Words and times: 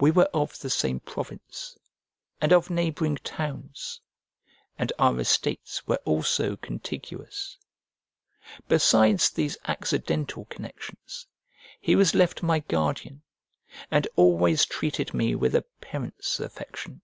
We 0.00 0.10
were 0.10 0.30
of 0.32 0.58
the 0.60 0.70
same 0.70 1.00
province, 1.00 1.78
and 2.40 2.50
of 2.50 2.70
neighbouring 2.70 3.16
towns, 3.16 4.00
and 4.78 4.90
our 4.98 5.20
estates 5.20 5.86
were 5.86 6.00
also 6.06 6.56
contiguous. 6.56 7.58
Besides 8.68 9.28
these 9.28 9.58
accidental 9.66 10.46
connections, 10.46 11.26
he 11.78 11.94
was 11.94 12.14
left 12.14 12.42
my 12.42 12.60
guardian, 12.60 13.20
and 13.90 14.08
always 14.16 14.64
treated 14.64 15.12
me 15.12 15.34
with 15.34 15.54
a 15.54 15.66
parent's 15.82 16.40
affection. 16.40 17.02